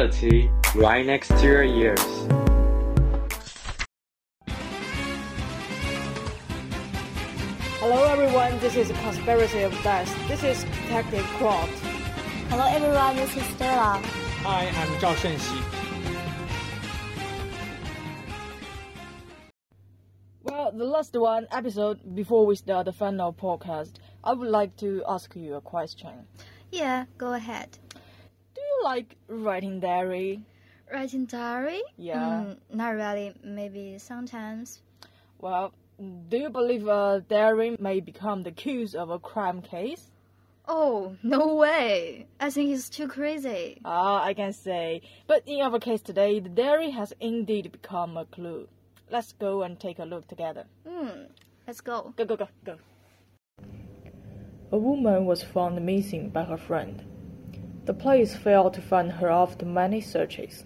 [0.00, 2.00] reality right next to your ears.
[7.80, 10.10] Hello everyone, this is Conspiracy of Death.
[10.28, 11.68] This is Detective Crot.
[12.48, 14.00] Hello everyone, this is Stella.
[14.44, 15.62] Hi, I'm Zhao Shenxi.
[20.42, 25.02] Well, the last one episode before we start the final podcast, I would like to
[25.06, 26.26] ask you a question.
[26.70, 27.78] Yeah, go ahead.
[28.80, 30.40] Do you like writing diary?
[30.90, 31.82] Writing diary?
[31.98, 32.44] Yeah.
[32.46, 33.34] Mm, not really.
[33.44, 34.80] Maybe sometimes.
[35.38, 40.06] Well, do you believe a diary may become the cause of a crime case?
[40.66, 42.26] Oh, no way.
[42.40, 43.82] I think it's too crazy.
[43.84, 45.02] Ah, I can say.
[45.26, 48.66] But in our case today, the diary has indeed become a clue.
[49.10, 50.64] Let's go and take a look together.
[50.88, 51.24] Hmm,
[51.66, 52.14] let's go.
[52.16, 52.76] Go, go, go, go.
[54.72, 57.04] A woman was found missing by her friend.
[57.86, 60.64] The police failed to find her after many searches.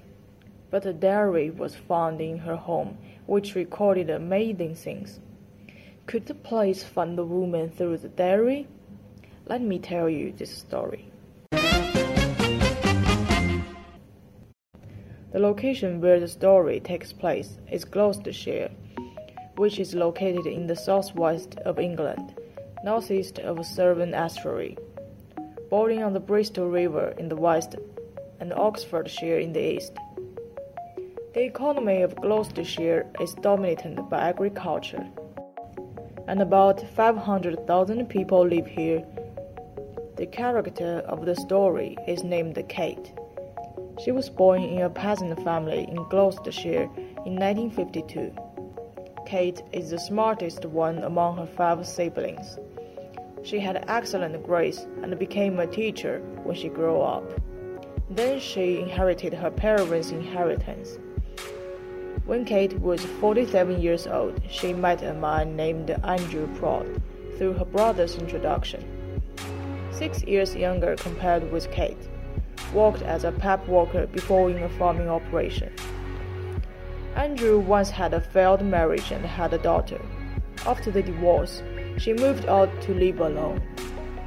[0.71, 5.21] But a diary was found in her home, which recorded amazing things.
[6.07, 8.67] Could the police find the woman through the diary?
[9.47, 11.13] Let me tell you this story.
[15.35, 18.71] The location where the story takes place is Gloucestershire,
[19.57, 22.35] which is located in the southwest of England,
[22.85, 24.77] northeast of Severn Estuary,
[25.75, 27.75] bordering on the Bristol River in the west
[28.39, 29.93] and Oxfordshire in the east.
[31.35, 35.05] The economy of Gloucestershire is dominated by agriculture,
[36.29, 39.03] and about 500,000 people live here.
[40.15, 43.13] The character of the story is named Kate.
[44.05, 46.85] She was born in a peasant family in Gloucestershire
[47.27, 48.33] in 1952.
[49.27, 52.61] Kate is the smartest one among her five siblings.
[53.45, 57.31] She had excellent grades and became a teacher when she grew up.
[58.09, 60.99] Then she inherited her parents' inheritance.
[62.25, 66.87] When Kate was 47 years old, she met a man named Andrew Prout
[67.37, 68.83] through her brother's introduction.
[69.91, 72.09] Six years younger compared with Kate,
[72.73, 75.71] worked as a pep worker before in a farming operation.
[77.15, 80.01] Andrew once had a failed marriage and had a daughter.
[80.67, 81.63] After the divorce,
[81.99, 83.63] she moved out to live alone.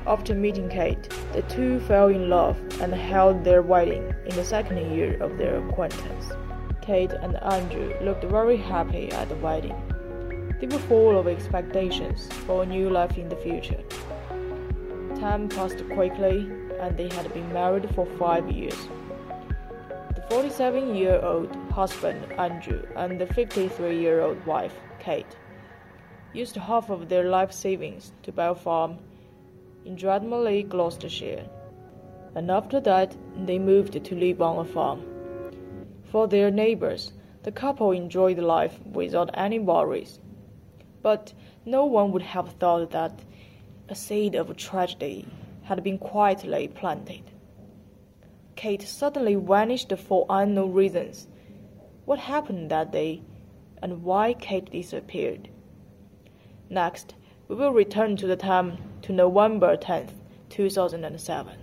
[0.05, 4.77] After meeting Kate, the two fell in love and held their wedding in the second
[4.95, 6.31] year of their acquaintance.
[6.81, 9.75] Kate and Andrew looked very happy at the wedding.
[10.59, 13.83] They were full of expectations for a new life in the future.
[15.19, 16.49] Time passed quickly,
[16.79, 18.87] and they had been married for five years.
[20.15, 25.35] The 47 year old husband, Andrew, and the 53 year old wife, Kate,
[26.37, 28.99] used half of their life savings to buy a farm
[29.85, 31.49] in Redmarley, Gloucestershire.
[32.35, 35.01] And after that, they moved to live on a farm.
[36.11, 40.19] For their neighbors, the couple enjoyed life without any worries.
[41.01, 41.33] But
[41.65, 43.19] no one would have thought that
[43.89, 45.25] a seed of tragedy
[45.63, 47.23] had been quietly planted.
[48.55, 51.27] Kate suddenly vanished for unknown reasons.
[52.05, 53.21] What happened that day,
[53.81, 55.49] and why Kate disappeared?
[56.69, 57.15] Next,
[57.47, 60.11] we will return to the time to November 10th,
[60.49, 61.57] 2007.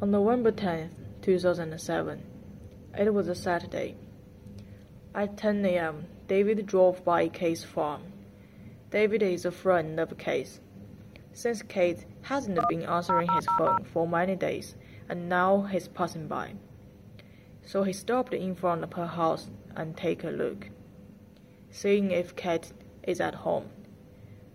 [0.00, 0.90] On November 10th,
[1.22, 2.22] 2007,
[2.98, 3.94] it was a Saturday.
[5.14, 8.02] At 10 a.m., David drove by Kate's farm.
[8.90, 10.60] David is a friend of Kate's.
[11.32, 14.74] Since Kate hasn't been answering his phone for many days,
[15.08, 16.54] and now he's passing by.
[17.64, 20.70] So he stopped in front of her house and take a look,
[21.70, 22.72] seeing if Kate
[23.04, 23.70] is at home.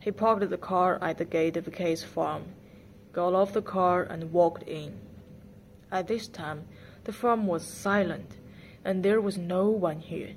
[0.07, 2.45] He parked the car at the gate of Kate's farm,
[3.11, 4.97] got off the car and walked in.
[5.91, 6.65] At this time,
[7.03, 8.37] the farm was silent,
[8.85, 10.35] and there was no one here,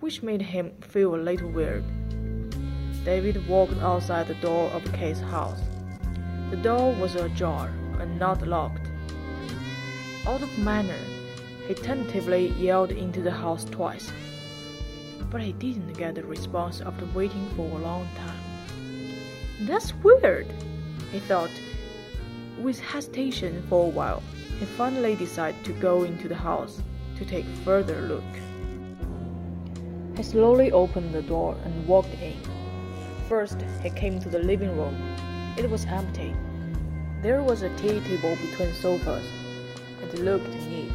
[0.00, 1.84] which made him feel a little weird.
[3.04, 5.60] David walked outside the door of Kate's house.
[6.50, 7.70] The door was ajar
[8.00, 8.90] and not locked.
[10.26, 11.04] Out of manner,
[11.68, 14.10] he tentatively yelled into the house twice,
[15.30, 18.37] but he didn't get a response after waiting for a long time.
[19.60, 20.46] That's weird,
[21.12, 21.50] he thought,
[22.60, 24.22] with hesitation for a while
[24.58, 26.82] he finally decided to go into the house
[27.16, 28.24] to take further look.
[30.16, 32.36] He slowly opened the door and walked in.
[33.28, 34.96] First, he came to the living room.
[35.56, 36.34] It was empty.
[37.22, 39.26] There was a tea table between sofas.
[40.02, 40.92] It looked neat,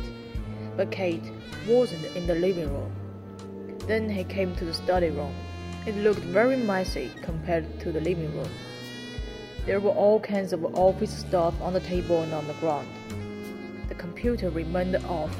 [0.76, 1.32] but Kate
[1.66, 2.92] wasn't in the living room.
[3.88, 5.34] Then he came to the study room.
[5.86, 8.50] It looked very messy compared to the living room.
[9.66, 12.88] There were all kinds of office stuff on the table and on the ground.
[13.90, 15.36] The computer remained off.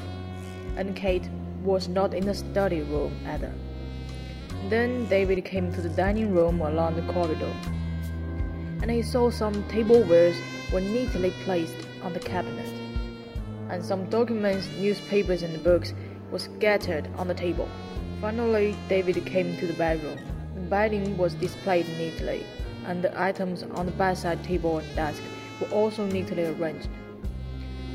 [0.76, 1.28] and Kate
[1.62, 3.52] was not in the study room either.
[4.68, 7.52] Then David came to the dining room along the corridor,
[8.82, 10.36] and he saw some tablewares
[10.72, 12.68] were neatly placed on the cabinet,
[13.70, 15.94] and some documents, newspapers, and books
[16.30, 17.68] were scattered on the table.
[18.20, 20.18] Finally, David came to the bedroom.
[20.54, 22.44] The bedding was displayed neatly,
[22.86, 25.22] and the items on the bedside table and desk
[25.60, 26.88] were also neatly arranged.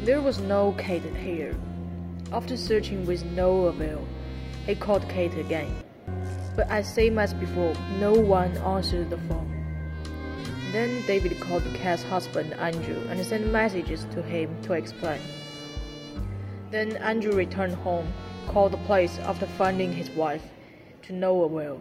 [0.03, 1.55] There was no Kate here.
[2.31, 4.05] After searching with no avail,
[4.65, 5.73] he called Kate again.
[6.55, 9.49] But as same as before, no one answered the phone.
[10.71, 15.21] Then David called Kate's husband Andrew and sent messages to him to explain.
[16.71, 18.11] Then Andrew returned home,
[18.47, 20.43] called the police after finding his wife,
[21.03, 21.79] to no avail.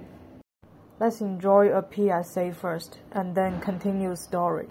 [1.01, 4.67] Let's enjoy a PSA first and then continue story.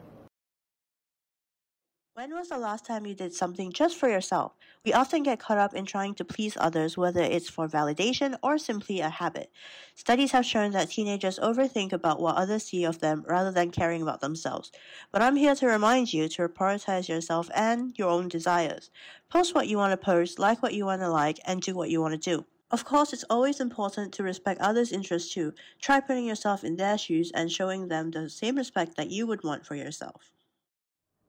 [2.15, 4.53] When was the last time you did something just for yourself?
[4.83, 8.57] We often get caught up in trying to please others, whether it's for validation or
[8.57, 9.51] simply a habit.
[9.95, 14.01] Studies have shown that teenagers overthink about what others see of them rather than caring
[14.01, 14.71] about themselves.
[15.13, 18.89] But I'm here to remind you to prioritize yourself and your own desires.
[19.29, 21.89] Post what you want to post, like what you want to like, and do what
[21.89, 22.45] you want to do.
[22.69, 25.53] Of course, it's always important to respect others' interests too.
[25.79, 29.41] Try putting yourself in their shoes and showing them the same respect that you would
[29.43, 30.31] want for yourself.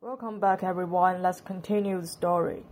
[0.00, 1.22] Welcome back, everyone.
[1.22, 2.64] Let's continue the story.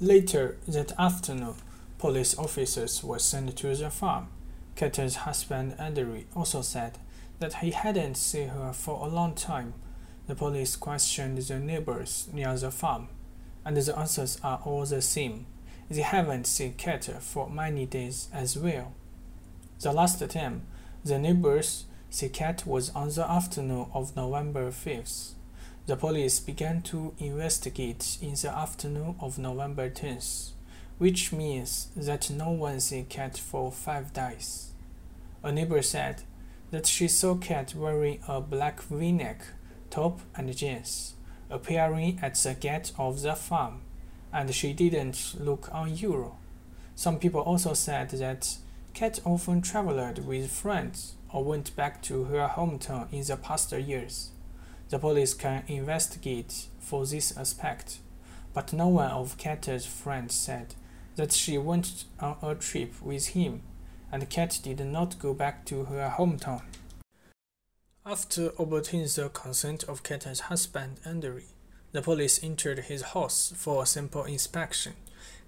[0.00, 1.56] Later that afternoon,
[1.98, 4.28] police officers were sent to the farm.
[4.74, 6.98] Kate's husband Andrew also said
[7.38, 9.74] that he hadn't seen her for a long time.
[10.26, 13.08] The police questioned the neighbors near the farm,
[13.62, 15.46] and the answers are all the same.
[15.90, 18.92] They haven't seen Kate for many days as well.
[19.80, 20.62] The last time
[21.04, 25.32] the neighbors see Kate was on the afternoon of November 5th.
[25.86, 30.50] The police began to investigate in the afternoon of November 10th,
[30.98, 34.72] which means that no one saw Kate for five days.
[35.42, 36.22] A neighbor said
[36.70, 39.40] that she saw Kate wearing a black v-neck
[39.88, 41.14] top and jeans,
[41.48, 43.80] appearing at the gate of the farm,
[44.32, 46.38] and she didn't look unusual.
[46.94, 48.56] Some people also said that
[48.94, 54.30] Kate often traveled with friends or went back to her hometown in the past years.
[54.88, 57.98] The police can investigate for this aspect,
[58.54, 60.74] but no one of Kate's friends said
[61.16, 63.62] that she went on a trip with him,
[64.10, 66.62] and Kate did not go back to her hometown.
[68.06, 71.42] After obtaining the consent of Kate's husband Andrew,
[71.92, 74.94] the police entered his house for a simple inspection.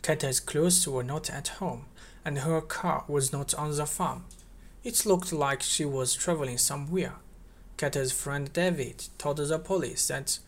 [0.03, 1.87] Kate's clothes were not at home,
[2.25, 4.25] and her car was not on the farm.
[4.83, 7.17] It looked like she was traveling somewhere.
[7.77, 10.39] Kate's friend David told the police that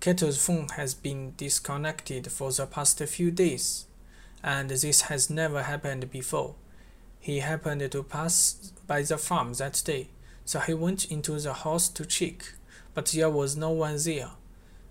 [0.00, 3.86] Kate's phone has been disconnected for the past few days,
[4.42, 6.54] and this has never happened before.
[7.20, 10.08] He happened to pass by the farm that day,
[10.44, 12.54] so he went into the house to check,
[12.94, 14.30] but there was no one there.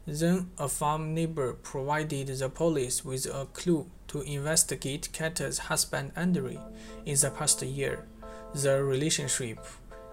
[0.08, 6.58] Then a farm neighbor provided the police with a clue to investigate Kate's husband Andrew
[7.06, 8.08] in the past year.
[8.54, 9.60] The relationship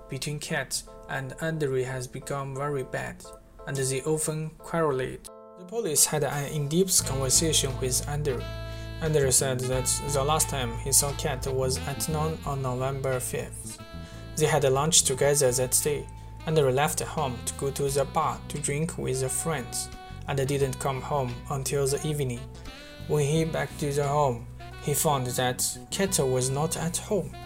[0.08, 3.24] between Kat and Andrew has become very bad,
[3.66, 5.30] and they often quarreled.
[5.58, 8.42] The police had an in-depth conversation with Andrew.
[9.00, 13.78] Andrew said that the last time he saw Kat was at noon on November 5th.
[14.36, 16.06] They had lunch together that day.
[16.48, 19.90] Andrew left home to go to the bar to drink with a friends,
[20.28, 22.40] and didn't come home until the evening.
[23.06, 24.46] When he back to the home,
[24.80, 27.36] he found that Kate was not at home.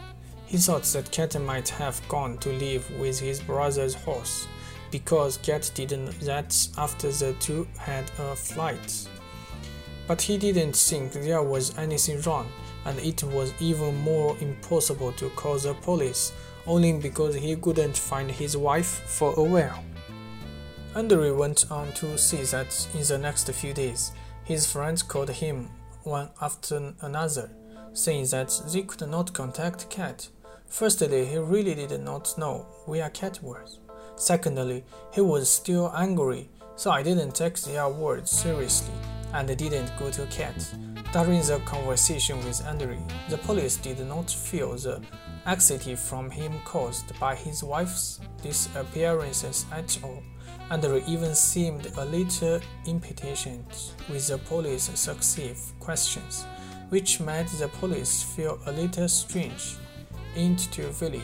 [0.46, 4.46] He thought that Kate might have gone to live with his brother's horse,
[4.92, 9.08] because Kate didn't that after the two had a flight.
[10.06, 12.52] But he didn't think there was anything wrong,
[12.84, 16.32] and it was even more impossible to call the police
[16.66, 19.82] only because he couldn't find his wife for a while.
[20.94, 24.12] Andrew went on to say that in the next few days,
[24.44, 25.70] his friends called him
[26.02, 27.50] one after another,
[27.94, 30.28] saying that they could not contact Kate.
[30.66, 33.78] Firstly, he really did not know where Kate was.
[34.16, 38.94] Secondly, he was still angry, so I didn't take their words seriously
[39.32, 40.74] and didn't go to Kate.
[41.12, 45.00] During the conversation with Andrew, the police did not feel the
[45.46, 50.22] anxiety from him caused by his wife's disappearances at all.
[50.70, 56.44] Andrew even seemed a little impatient with the police's successive questions,
[56.88, 59.76] which made the police feel a little strange.
[60.34, 61.22] Intuitively,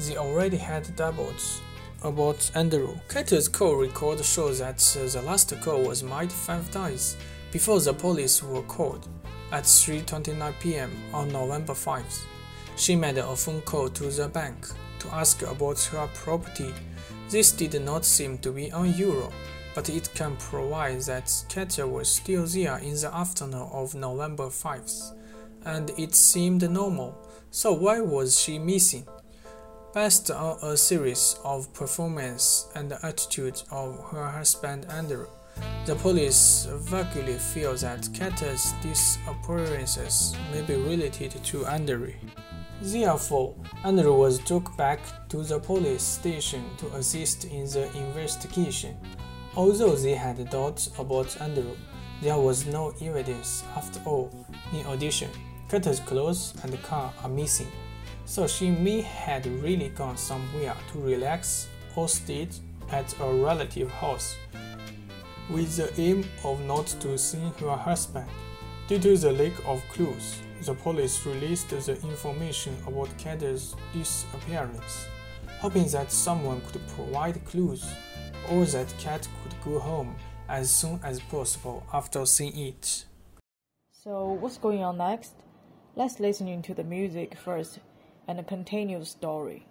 [0.00, 1.60] they already had doubts
[2.02, 2.96] about Andrew.
[3.08, 7.16] Kate's call record shows that the last call was made five days
[7.50, 9.08] before the police were called
[9.50, 10.90] at 3:29 p.m.
[11.12, 12.26] on November 5th.
[12.76, 16.74] She made a phone call to the bank to ask about her property.
[17.30, 19.32] This did not seem to be unusual,
[19.74, 25.16] but it can provide that Katia was still there in the afternoon of November 5th,
[25.64, 27.16] and it seemed normal.
[27.50, 29.06] So why was she missing?
[29.94, 35.28] Based on a series of performance and attitude of her husband Andrew,
[35.86, 42.12] the police vaguely feel that Katia's disappearances may be related to Andrew.
[42.82, 43.54] Therefore,
[43.84, 48.96] Andrew was took back to the police station to assist in the investigation.
[49.56, 51.76] Although they had doubts about Andrew,
[52.22, 54.30] there was no evidence after all.
[54.72, 55.30] In addition,
[55.68, 57.70] Katia's clothes and car are missing
[58.24, 62.54] so she may had really gone somewhere to relax or stayed
[62.90, 64.36] at a relative house
[65.50, 68.28] with the aim of not to see her husband.
[68.88, 75.06] Due to the lack of clues, the police released the information about Katia's disappearance,
[75.60, 77.84] hoping that someone could provide clues
[78.50, 80.14] or that Kat could go home
[80.48, 83.04] as soon as possible after seeing it.
[83.92, 85.34] So, what's going on next?
[85.96, 87.78] Let's listen to the music first
[88.28, 89.66] and continue the story.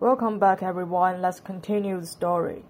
[0.00, 1.20] Welcome back, everyone.
[1.20, 2.64] Let's continue the story.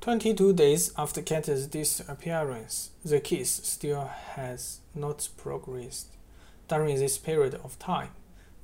[0.00, 6.08] 22 days after Katia's disappearance, the case still has not progressed.
[6.66, 8.10] During this period of time,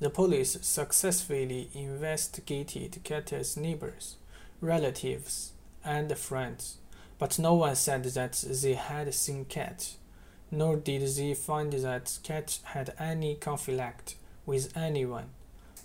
[0.01, 4.17] the police successfully investigated Katia's neighbors,
[4.59, 5.53] relatives,
[5.85, 6.79] and friends,
[7.17, 9.95] but no one said that they had seen Kat,
[10.51, 15.29] nor did they find that Kat had any conflict with anyone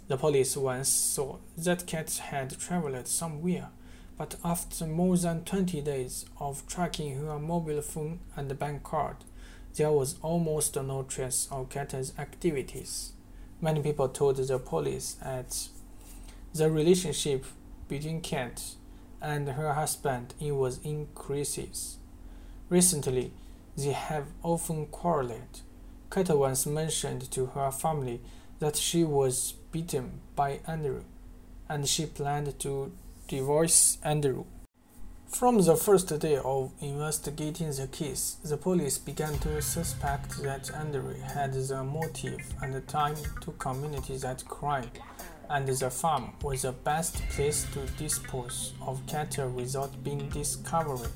[0.09, 3.69] the police once thought that Kat had traveled somewhere,
[4.17, 9.17] but after more than 20 days of tracking her mobile phone and bank card,
[9.77, 13.13] there was almost no trace of Kat's activities.
[13.61, 15.69] Many people told the police that
[16.55, 17.45] the relationship
[17.87, 18.63] between Kat
[19.21, 21.99] and her husband was in crisis.
[22.71, 23.33] Recently,
[23.77, 25.61] they have often quarreled.
[26.11, 28.21] Kat once mentioned to her family
[28.59, 31.03] that she was beaten by Andrew,
[31.69, 32.93] and she planned to
[33.27, 34.45] divorce Andrew.
[35.29, 41.15] From the first day of investigating the case, the police began to suspect that Andrew
[41.21, 44.91] had the motive and the time to commit that crime,
[45.51, 51.11] and the farm was the best place to dispose of cattle without being discovered.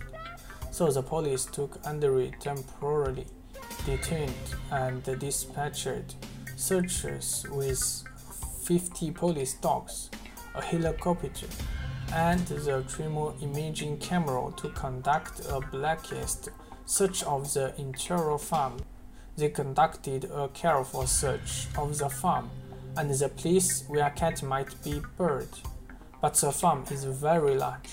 [0.70, 3.26] So the police took Andrew temporarily
[3.86, 4.34] detained
[4.70, 6.16] and dispatched
[6.56, 8.04] searchers with
[8.78, 10.08] 50 police dogs,
[10.54, 11.46] a helicopter,
[12.14, 16.48] and the thermal imaging camera to conduct a blackest
[16.86, 18.78] search of the entire farm.
[19.36, 22.48] They conducted a careful search of the farm
[22.96, 25.54] and the place where cat might be buried.
[26.22, 27.90] But the farm is very large.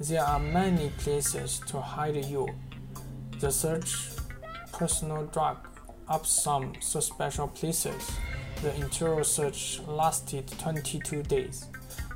[0.00, 2.48] There are many places to hide you.
[3.38, 3.94] The search
[4.72, 5.58] personal drug
[6.08, 8.10] up some suspicious places.
[8.62, 11.66] The entire search lasted 22 days.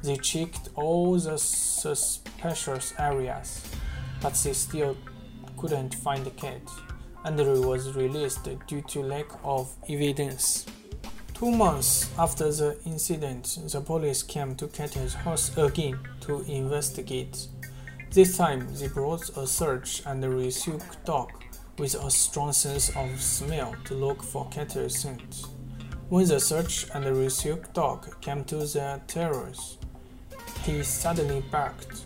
[0.02, 3.62] They checked all the suspicious areas,
[4.20, 4.96] but they still
[5.56, 6.60] couldn't find the cat.
[7.24, 10.66] Andrew was released due to lack of evidence.
[11.34, 17.46] Two months after the incident, the police came to Katie's house again to investigate.
[18.10, 21.30] This time, they brought a search and rescue dog
[21.78, 25.46] with a strong sense of smell to look for cattle scent.
[26.12, 29.78] When the search and rescue dog came to the terrace,
[30.62, 32.04] he suddenly barked,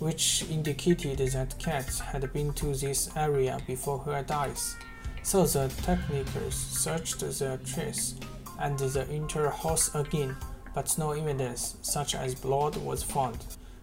[0.00, 4.74] which indicated that cat had been to this area before her death.
[5.22, 8.16] So the technicians searched the trace
[8.58, 10.34] and the entire house again,
[10.74, 13.38] but no evidence such as blood was found.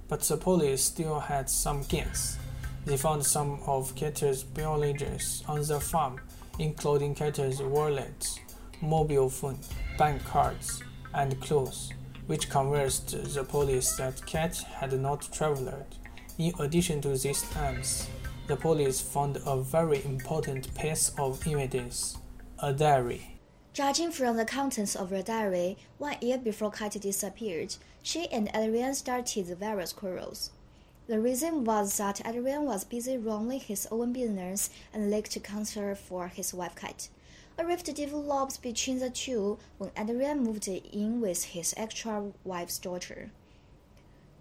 [0.10, 2.38] But the police still had some guess.
[2.84, 6.20] They found some of Katie's belongings on the farm,
[6.60, 8.38] including Katie's wallet,
[8.82, 9.60] mobile phone,
[9.98, 10.84] bank cards,
[11.14, 11.92] and clothes
[12.28, 15.96] which convinced the police that Cat had not traveled.
[16.38, 18.08] In addition to these items,
[18.48, 22.18] the police found a very important piece of evidence
[22.60, 23.40] a diary.
[23.74, 28.94] Judging from the contents of her diary, one year before Cat disappeared, she and Adrian
[28.94, 30.52] started various quarrels.
[31.08, 36.28] The reason was that Adrian was busy running his own business and lacked counsel for
[36.30, 37.10] his wife Cat.
[37.62, 43.30] A rift developed between the two when Adrian moved in with his actual wife's daughter.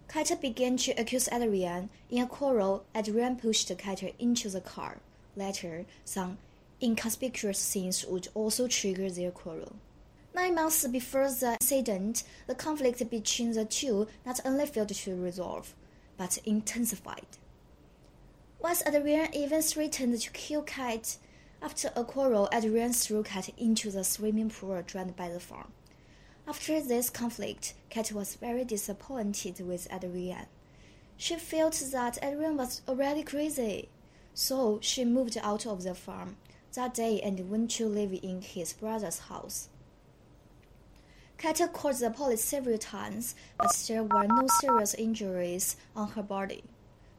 [0.07, 1.91] Cat began to accuse Adrian.
[2.09, 4.97] In a quarrel, Adrian pushed Cat into the car.
[5.35, 6.39] Later, some
[6.81, 9.75] inconspicuous things would also trigger their quarrel.
[10.33, 15.75] Nine months before the incident, the conflict between the two not only failed to resolve,
[16.17, 17.37] but intensified.
[18.59, 21.17] Once Adrian even threatened to kill Cat,
[21.61, 25.71] after a quarrel, Adrian threw Cat into the swimming pool drained by the farm.
[26.47, 30.47] After this conflict, Cat was very disappointed with Adrian.
[31.17, 33.89] She felt that Adrian was already crazy,
[34.33, 36.37] so she moved out of the farm
[36.73, 39.69] that day and went to live in his brother's house.
[41.37, 46.63] Cat called the police several times, but there were no serious injuries on her body.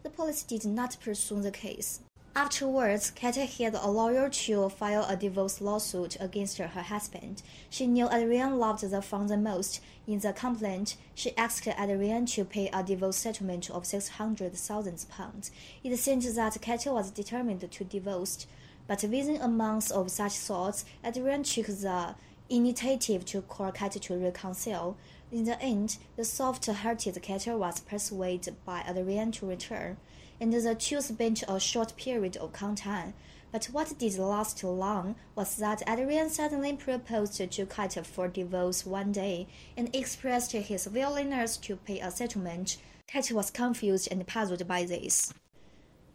[0.02, 2.00] The police did not pursue the case.
[2.34, 7.42] Afterwards, Cat hired a lawyer to file a divorce lawsuit against her husband.
[7.68, 9.82] She knew Adrian loved the farm the most.
[10.06, 15.04] In the complaint, she asked Adrian to pay a divorce settlement of six hundred thousand
[15.10, 15.50] pounds.
[15.84, 18.46] It seemed that Cat was determined to divorce,
[18.86, 22.14] but within a month of such thoughts, Adrian took the
[22.48, 24.96] initiative to call Cat to reconcile.
[25.30, 29.98] In the end, the soft-hearted Cat was persuaded by Adrian to return
[30.42, 33.12] and the two spent a short period of contact.
[33.52, 38.84] But what did last too long was that Adrian suddenly proposed to Cat for divorce
[38.84, 42.76] one day and expressed his willingness to pay a settlement.
[43.06, 45.32] Cat was confused and puzzled by this.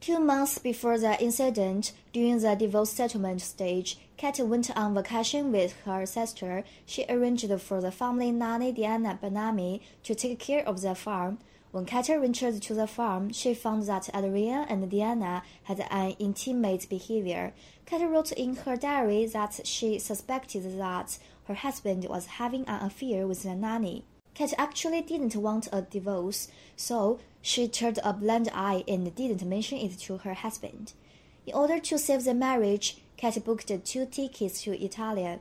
[0.01, 5.73] Two months before the incident, during the divorce settlement stage, Cat went on vacation with
[5.85, 6.65] her sister.
[6.85, 11.37] She arranged for the family nanny Diana Banami to take care of the farm.
[11.77, 16.89] When Cat returned to the farm, she found that Adrian and Diana had an intimate
[16.89, 17.53] behavior.
[17.85, 23.27] Cat wrote in her diary that she suspected that her husband was having an affair
[23.27, 24.05] with the nanny.
[24.33, 29.77] Cat actually didn't want a divorce, so she turned a blind eye and didn't mention
[29.77, 30.93] it to her husband.
[31.45, 35.37] In order to save the marriage, Cat booked two tickets to Italy.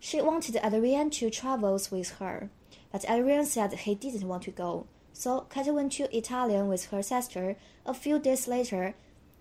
[0.00, 2.50] She wanted Adrian to travel with her,
[2.90, 4.88] but Adrian said he didn't want to go.
[5.20, 7.56] So Cat went to Italy with her sister.
[7.84, 8.94] A few days later,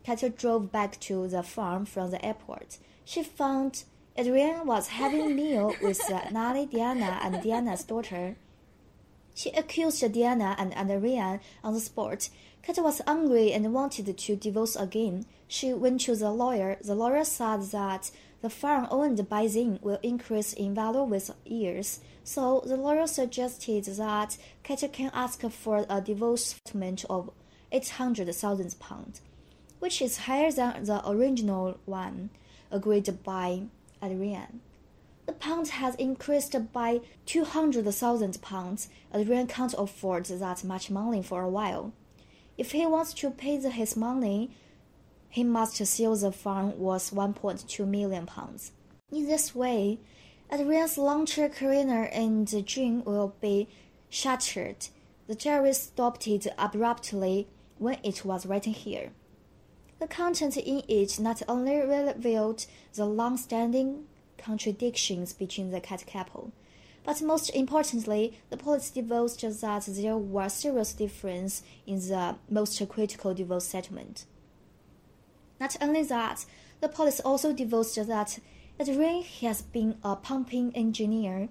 [0.03, 2.79] Cat drove back to the farm from the airport.
[3.05, 3.85] She found
[4.17, 8.35] Adrian was having a meal with Nali Diana and Diana's daughter.
[9.33, 12.27] She accused Diana and Adrian on the spot.
[12.61, 15.25] Kate was angry and wanted to divorce again.
[15.47, 16.75] She went to the lawyer.
[16.83, 18.11] The lawyer said that
[18.41, 21.99] the farm owned by Zin will increase in value with years.
[22.23, 27.31] So the lawyer suggested that Kate can ask for a divorce settlement of
[27.71, 29.21] 800,000 pounds,
[29.79, 32.29] which is higher than the original one
[32.71, 33.63] agreed by
[34.01, 34.61] Adrian.
[35.25, 38.89] The pound has increased by 200,000 pounds.
[39.13, 41.93] Adrian can't afford that much money for a while.
[42.57, 44.51] If he wants to pay his money,
[45.29, 48.71] he must sell the farm worth 1.2 million pounds.
[49.11, 49.99] In this way,
[50.51, 53.67] Adrian's long-term career in the dream will be
[54.09, 54.87] shattered.
[55.27, 59.11] The jury stopped it abruptly when it was written here.
[59.99, 64.05] The content in it not only revealed the long-standing
[64.37, 66.51] contradictions between the cat couple,
[67.03, 73.33] but most importantly, the police divulged that there were serious differences in the most critical
[73.33, 74.25] divorce settlement.
[75.59, 76.45] Not only that,
[76.79, 78.39] the police also divulged that
[78.79, 81.49] Adrian has been a plumbing engineer.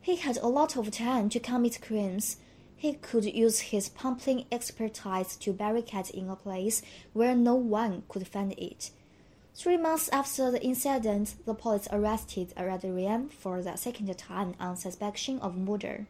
[0.00, 2.36] He had a lot of time to commit crimes.
[2.76, 8.26] He could use his plumbing expertise to barricade in a place where no one could
[8.28, 8.90] find it.
[9.54, 15.38] Three months after the incident, the police arrested Adrian for the second time on suspicion
[15.40, 16.06] of murder.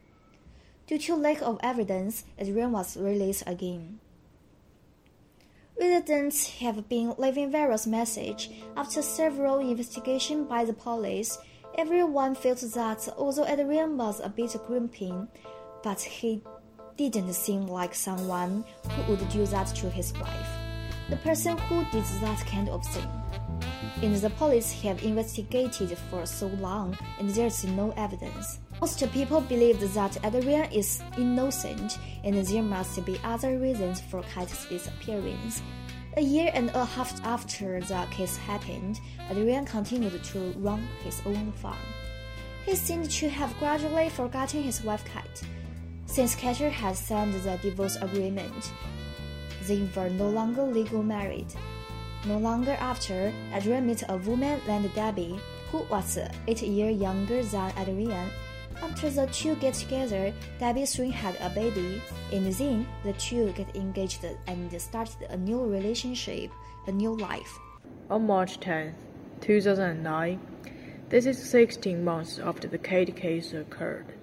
[0.86, 4.00] Due to lack of evidence, Adrian was released again.
[5.78, 8.48] Residents have been leaving various messages.
[8.76, 11.38] After several investigations by the police,
[11.76, 15.12] everyone felt that although Adrian was a bit grumpy,
[15.82, 16.42] but he
[16.96, 20.50] didn't seem like someone who would do that to his wife.
[21.10, 23.21] The person who did that kind of thing.
[24.02, 28.58] And the police have investigated for so long and there's no evidence.
[28.80, 34.66] Most people believe that Adrian is innocent and there must be other reasons for Kate's
[34.68, 35.62] disappearance.
[36.16, 41.52] A year and a half after the case happened, Adrian continued to run his own
[41.52, 41.76] farm.
[42.66, 45.42] He seemed to have gradually forgotten his wife Kate.
[46.06, 48.72] Since Kate had signed the divorce agreement,
[49.66, 51.46] they were no longer legally married.
[52.26, 55.38] No longer after, Adrian met a woman named Debbie,
[55.70, 58.30] who was eight years younger than Adrian
[58.82, 63.74] after the two get together, Debbie soon had a baby, and then the two get
[63.76, 66.50] engaged and started a new relationship,
[66.86, 67.58] a new life.
[68.10, 68.94] On March 10,
[69.40, 70.40] 2009,
[71.10, 74.14] this is 16 months after the Kate case occurred.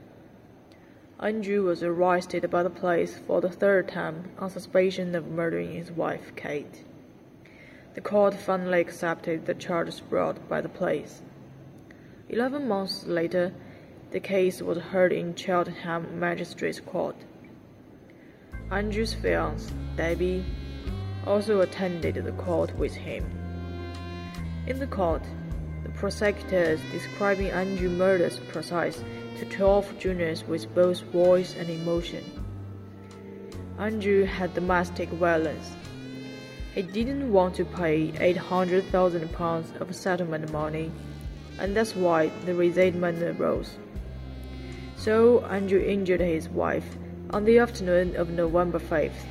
[1.22, 5.92] Andrew was arrested by the police for the third time on suspicion of murdering his
[5.92, 6.84] wife, Kate.
[7.96, 11.22] The court finally accepted the charges brought by the police.
[12.30, 13.54] Eleven months later,
[14.12, 17.16] the case was heard in Cheltenham Magistrates Court.
[18.72, 20.46] Andrew's fiancée, Debbie,
[21.26, 23.26] also attended the court with him.
[24.68, 25.24] In the court,
[25.84, 29.04] the prosecutors describing Andrew's murder's precise
[29.38, 32.24] to 12 jurors with both voice and emotion.
[33.80, 35.72] Andrew had domestic violence.
[36.76, 40.92] He didn't want to pay 800,000 pounds of settlement money,
[41.58, 43.78] and that's why the resentment arose.
[44.96, 46.86] So Andrew injured his wife
[47.32, 49.26] on the afternoon of November 5th.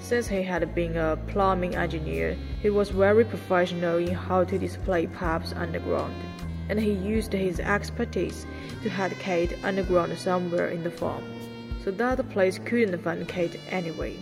[0.00, 5.06] Since he had been a plumbing engineer, he was very professional in how to display
[5.06, 6.14] pipes underground,
[6.68, 8.46] and he used his expertise
[8.82, 11.24] to hide Kate underground somewhere in the farm,
[11.84, 14.16] so that the police couldn't find Kate anyway.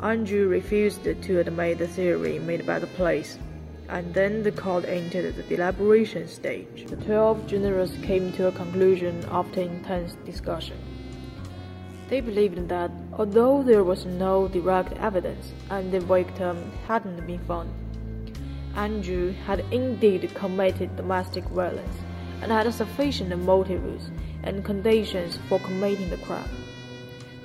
[0.00, 3.38] Andrew refused to admit the theory made by the police
[3.88, 6.86] and then the court entered the deliberation stage.
[6.86, 10.76] The twelve jurors came to a conclusion after intense discussion.
[12.08, 17.70] They believed that although there was no direct evidence and the victim hadn't been found,
[18.74, 21.96] Andrew had indeed committed domestic violence
[22.42, 24.10] and had sufficient motives
[24.42, 26.65] and conditions for committing the crime.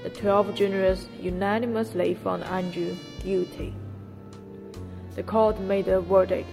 [0.03, 3.75] The twelve jurors unanimously found Andrew guilty.
[5.15, 6.49] The court made a verdict.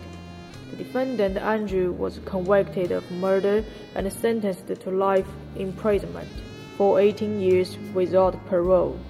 [0.71, 6.29] The defendant Andrew was convicted of murder and sentenced to life imprisonment
[6.77, 9.01] for 18 years without parole.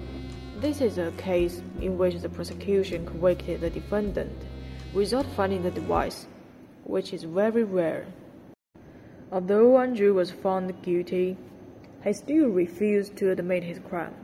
[0.61, 4.45] This is a case in which the prosecution convicted the defendant
[4.93, 6.27] without finding the device,
[6.85, 8.07] which is very rare.
[9.33, 11.35] Although Andrew was found guilty,
[12.05, 14.15] he still refused to admit his crime.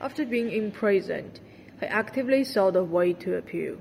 [0.00, 1.40] After being imprisoned,
[1.80, 3.78] he actively sought a way to appeal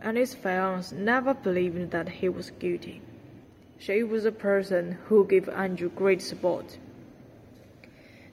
[0.00, 3.02] and his fiancée never believed that he was guilty.
[3.78, 6.78] She was a person who gave Andrew great support.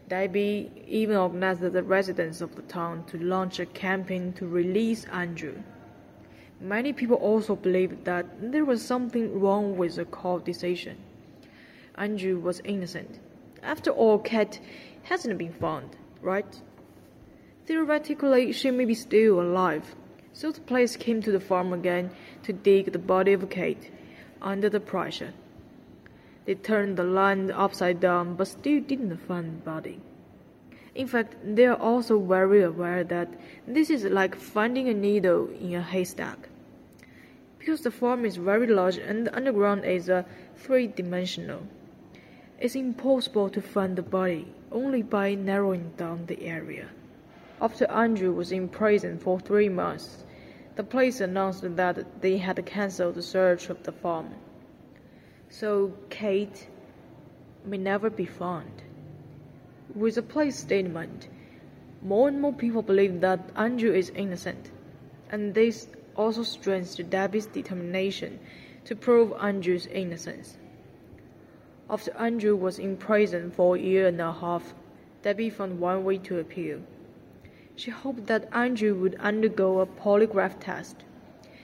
[0.07, 5.55] Debbie even organized the residents of the town to launch a campaign to release Andrew.
[6.61, 10.97] Many people also believed that there was something wrong with the court decision.
[11.95, 13.19] Andrew was innocent.
[13.63, 14.59] After all, Kate
[15.03, 16.61] hasn't been found, right?
[17.65, 19.95] Theoretically, she may be still alive.
[20.33, 22.11] So the police came to the farm again
[22.43, 23.91] to dig the body of Kate
[24.41, 25.33] under the pressure.
[26.45, 29.99] They turned the land upside down but still didn't find the body.
[30.93, 33.33] In fact, they are also very aware that
[33.67, 36.49] this is like finding a needle in a haystack.
[37.57, 40.23] Because the farm is very large and the underground is uh,
[40.55, 41.63] three dimensional,
[42.59, 46.89] it's impossible to find the body only by narrowing down the area.
[47.61, 50.25] After Andrew was in prison for three months,
[50.75, 54.35] the police announced that they had cancelled the search of the farm.
[55.49, 56.67] So Kate
[57.63, 58.83] may never be found.
[59.95, 61.29] With the police statement,
[62.01, 64.71] more and more people believe that Andrew is innocent,
[65.31, 65.87] and this
[66.17, 68.39] also strengthens Debbie's determination
[68.83, 70.57] to prove Andrew's innocence.
[71.89, 74.73] After Andrew was in prison for a year and a half,
[75.21, 76.81] Debbie found one way to appeal.
[77.75, 81.03] She hoped that Andrew would undergo a polygraph test,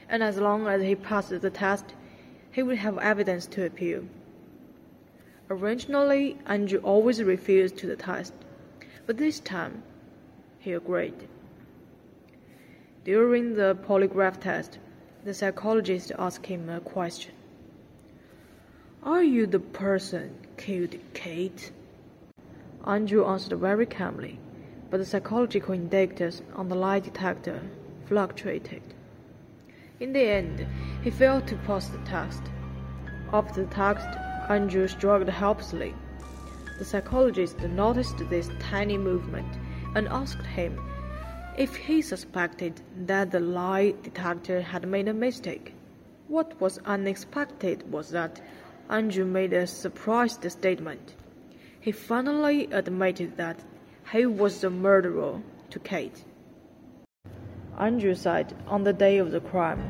[0.09, 1.93] and as long as he passed the test,
[2.51, 4.03] he would have evidence to appeal.
[5.49, 8.33] Originally, Andrew always refused to the test,
[9.05, 9.83] but this time
[10.59, 11.27] he agreed.
[13.03, 14.79] During the polygraph test,
[15.23, 17.33] the psychologist asked him a question.
[19.03, 21.71] Are you the person killed Kate?
[22.85, 24.39] Andrew answered very calmly,
[24.91, 27.61] but the psychological indicators on the lie detector
[28.05, 28.83] fluctuated.
[30.01, 30.67] In the end,
[31.01, 32.43] he failed to pass the test.
[33.31, 34.07] After the test,
[34.49, 35.95] Andrew struggled helplessly.
[36.77, 39.47] The psychologist noticed this tiny movement
[39.95, 40.77] and asked him
[41.57, 45.73] if he suspected that the lie detector had made a mistake.
[46.27, 48.41] What was unexpected was that
[48.89, 51.15] Andrew made a surprised statement.
[51.79, 53.63] He finally admitted that
[54.11, 56.25] he was the murderer to Kate.
[57.79, 59.81] Andrew said on the day of the crime,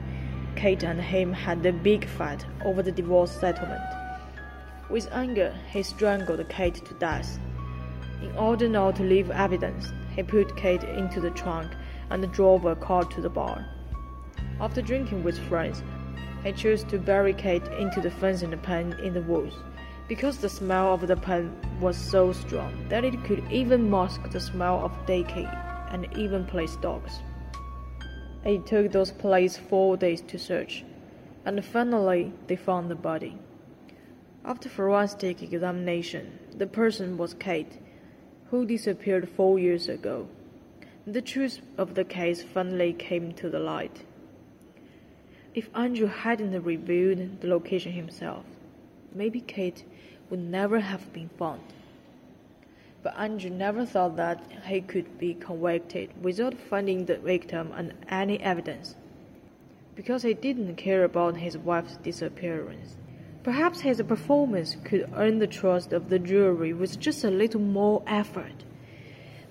[0.56, 3.82] Kate and him had a big fight over the divorce settlement.
[4.92, 7.40] With anger, he strangled Kate to death.
[8.22, 11.72] In order not to leave evidence, he put Kate into the trunk
[12.12, 13.66] and drove a car to the bar.
[14.60, 15.82] After drinking with friends,
[16.44, 19.56] he chose to bury Kate into the fence fencing pen in the woods,
[20.12, 24.42] because the smell of the pen was so strong that it could even mask the
[24.42, 25.48] smell of decay
[25.92, 27.22] and even place dogs.
[28.44, 30.84] It took those police four days to search,
[31.46, 33.38] and finally they found the body.
[34.44, 37.80] After forensic examination, the person was Kate,
[38.50, 40.28] who disappeared four years ago.
[41.08, 44.04] The truth of the case finally came to the light.
[45.56, 48.44] If Andrew hadn't revealed the location himself,
[49.16, 49.86] maybe Kate
[50.32, 51.62] would never have been found.
[53.04, 58.40] But Andrew never thought that he could be convicted without finding the victim and any
[58.40, 58.96] evidence,
[59.96, 62.96] because he didn't care about his wife's disappearance.
[63.44, 68.02] Perhaps his performance could earn the trust of the jury with just a little more
[68.08, 68.64] effort,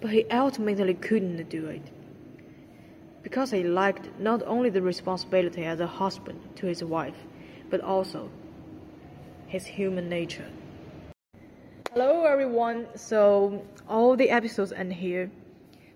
[0.00, 1.82] but he ultimately couldn't do it
[3.22, 7.26] because he liked not only the responsibility as a husband to his wife,
[7.68, 8.30] but also
[9.46, 10.46] his human nature.
[11.92, 12.86] Hello, everyone.
[12.94, 15.28] So, all the episodes end here.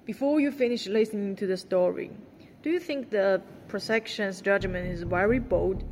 [0.05, 2.11] Before you finish listening to the story,
[2.65, 5.85] do you think the prosecution's judgment is very bold?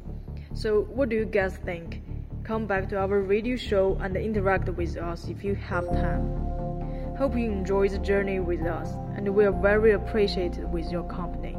[0.54, 2.02] So, what do you guys think?
[2.42, 6.26] Come back to our radio show and interact with us if you have time.
[7.16, 11.56] Hope you enjoy the journey with us, and we are very appreciated with your company.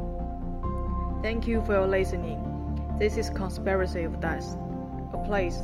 [1.22, 2.38] Thank you for your listening.
[2.98, 4.54] This is Conspiracy of Death,
[5.14, 5.62] a place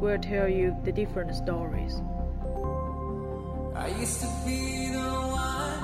[0.00, 2.00] where I tell you the different stories.
[3.82, 5.82] I used to be the one.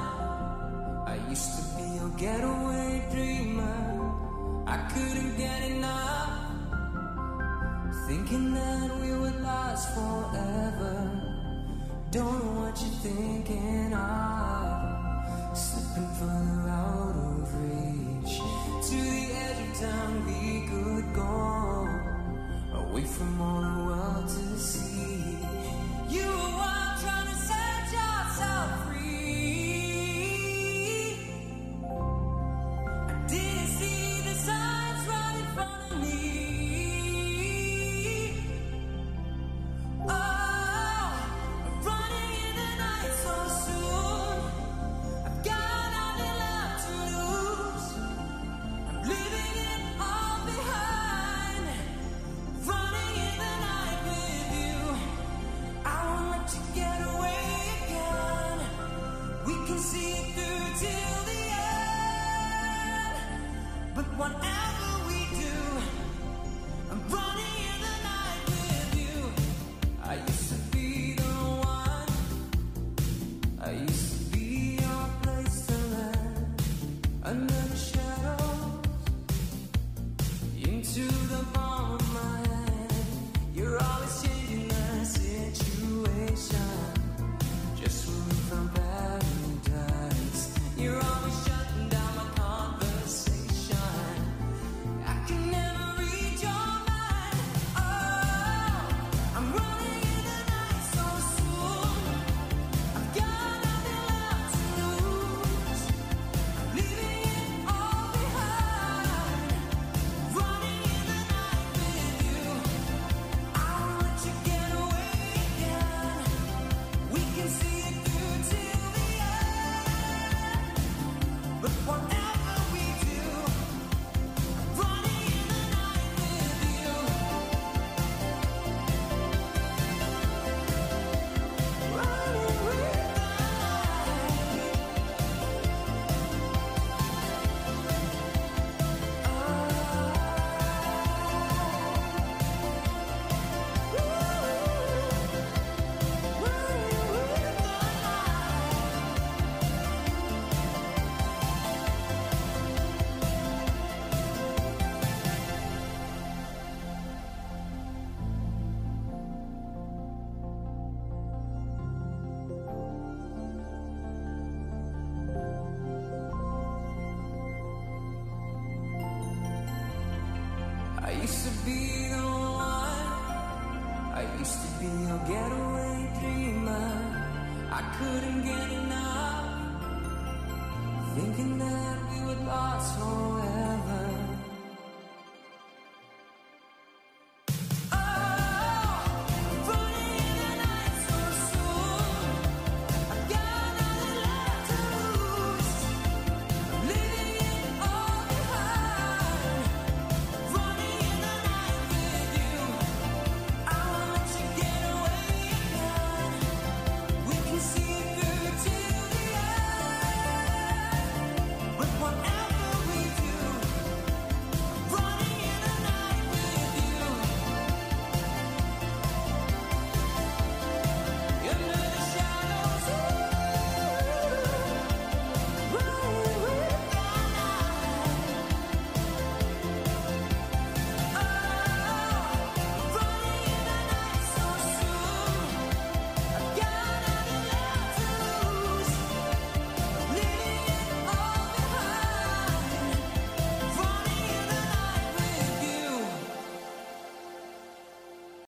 [1.04, 3.80] I used to be your getaway dreamer.
[4.68, 6.30] I couldn't get enough.
[8.06, 10.94] Thinking that we would last forever.
[12.12, 15.58] Don't know what you're thinking of.
[15.58, 18.34] Slipping further out of reach.
[18.90, 21.88] To the edge of town we could go.
[22.80, 25.36] Away from all the world to see.
[26.08, 26.87] You were